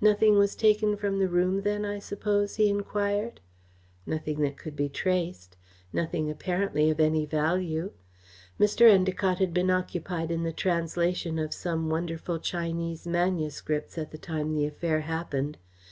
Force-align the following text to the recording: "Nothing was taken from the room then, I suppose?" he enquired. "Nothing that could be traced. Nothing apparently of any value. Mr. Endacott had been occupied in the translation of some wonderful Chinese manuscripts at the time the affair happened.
"Nothing 0.00 0.38
was 0.38 0.54
taken 0.54 0.96
from 0.96 1.18
the 1.18 1.28
room 1.28 1.62
then, 1.62 1.84
I 1.84 1.98
suppose?" 1.98 2.54
he 2.54 2.68
enquired. 2.68 3.40
"Nothing 4.06 4.38
that 4.42 4.56
could 4.56 4.76
be 4.76 4.88
traced. 4.88 5.56
Nothing 5.92 6.30
apparently 6.30 6.88
of 6.88 7.00
any 7.00 7.26
value. 7.26 7.90
Mr. 8.60 8.88
Endacott 8.88 9.38
had 9.38 9.52
been 9.52 9.70
occupied 9.70 10.30
in 10.30 10.44
the 10.44 10.52
translation 10.52 11.36
of 11.36 11.52
some 11.52 11.90
wonderful 11.90 12.38
Chinese 12.38 13.08
manuscripts 13.08 13.98
at 13.98 14.12
the 14.12 14.18
time 14.18 14.54
the 14.54 14.66
affair 14.66 15.00
happened. 15.00 15.58